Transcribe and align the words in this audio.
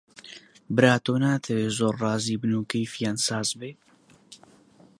برا 0.75 0.95
تۆ 1.05 1.13
ناتەوێ 1.23 1.65
زۆر 1.77 1.93
ڕازی 2.03 2.35
بن 2.41 2.53
و 2.57 2.67
کەیفیان 2.71 3.17
ساز 3.27 3.49
بێ؟ 3.59 3.71